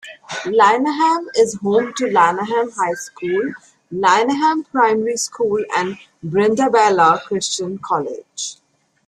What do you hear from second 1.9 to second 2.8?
to Lyneham